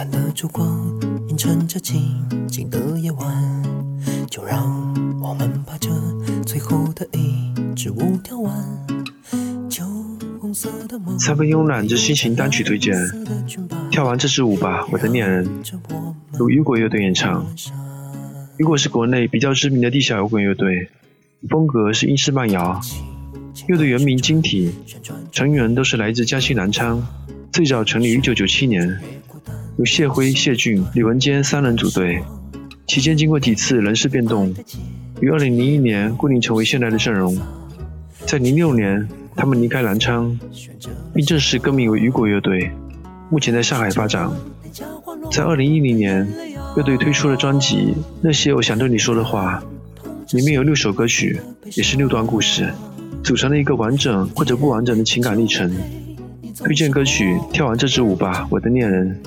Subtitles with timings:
[0.00, 2.00] 乱的烛光映衬着静
[2.48, 3.62] 静的夜晚，
[4.30, 4.64] 就让
[5.20, 5.90] 我们把这
[6.46, 8.50] 最后的一支舞跳完。
[9.68, 9.84] 酒
[10.40, 12.96] 红色的梦，三分慵懒之心情单曲推荐，
[13.90, 15.46] 跳完这支舞吧，我的恋人，
[16.38, 17.46] 由雨果乐队演唱。
[18.56, 20.88] 雨果是国内比较知名的地下摇滚乐队，
[21.50, 22.80] 风格是英式慢摇。
[23.66, 24.72] 乐队原名晶体，
[25.30, 27.06] 成员都是来自江西南昌，
[27.52, 28.98] 最早成立于1997年，
[29.80, 32.22] 由谢辉、谢俊、李文坚三人组队。
[32.86, 34.54] 期间经过几次人事变动，
[35.22, 37.34] 于2001年固定成为现在的阵容。
[38.26, 40.38] 在06年，他们离开南昌，
[41.14, 42.70] 并正式更名为雨果乐队，
[43.30, 44.30] 目前在上海发展。
[45.32, 46.28] 在2010年，
[46.76, 47.76] 乐队推出了专辑
[48.20, 49.62] 《那些我想对你说的话》，
[50.36, 51.40] 里面有六首歌曲，
[51.74, 52.70] 也是六段故事。
[53.24, 55.74] 组成了一个完整或者不完整的情感历程。
[56.56, 59.18] 推荐歌曲《跳完这支舞吧，我的恋人》，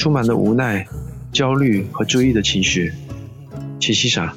[0.00, 0.88] 充满了无奈、
[1.30, 2.90] 焦虑和追忆的情绪，
[3.78, 4.34] 请欣赏。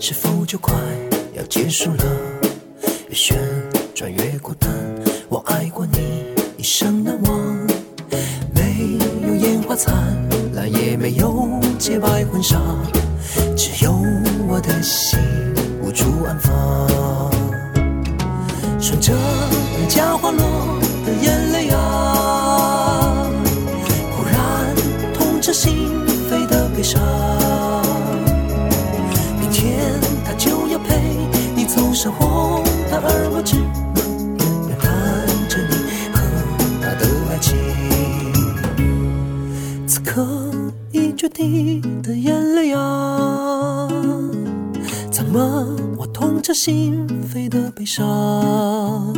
[0.00, 0.74] 是否就快
[1.38, 2.04] 要结束了？
[3.08, 3.38] 越旋
[3.94, 4.68] 转越孤单。
[5.28, 6.24] 我爱过你，
[6.56, 7.38] 一生难忘。
[8.52, 9.94] 没有烟花灿
[10.52, 12.60] 烂，也没有洁白婚纱，
[13.56, 13.92] 只有
[14.48, 15.16] 我的心
[15.80, 16.50] 无处安放。
[18.80, 19.12] 顺着
[19.78, 20.77] 你脚滑落
[32.00, 33.98] 生活，而我只能
[34.68, 34.88] 远看
[35.48, 35.74] 着你
[36.14, 36.22] 和
[36.80, 37.58] 他的爱情。
[39.84, 40.24] 此刻
[40.92, 43.88] 已决堤的眼泪啊，
[45.10, 45.66] 怎么
[45.96, 47.04] 我痛彻心
[47.34, 49.12] 扉的悲伤？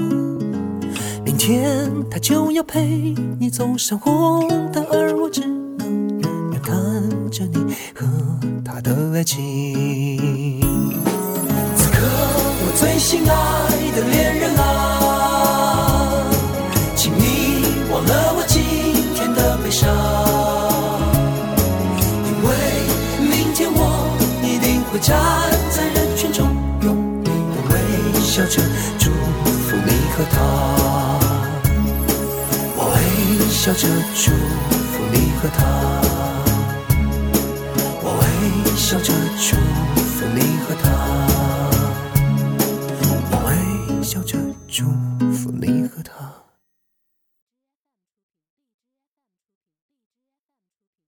[1.22, 5.42] 明天他就要陪你走上红毯，而我只
[5.76, 8.06] 能远远看着你和
[8.64, 10.69] 他的爱情。
[12.80, 13.34] 最心爱
[13.94, 16.24] 的恋人啊，
[16.96, 18.62] 请你忘了我今
[19.14, 19.86] 天的悲伤，
[22.24, 22.48] 因为
[23.20, 25.14] 明天我一定会站
[25.68, 26.48] 在人群中，
[26.80, 27.74] 用力的微
[28.22, 28.62] 笑着
[28.98, 30.41] 祝福你和他。
[32.78, 32.97] 我微
[33.50, 34.32] 笑着祝
[34.91, 35.60] 福你和他，
[38.02, 38.24] 我微
[38.74, 39.89] 笑着祝福。
[45.90, 46.08] good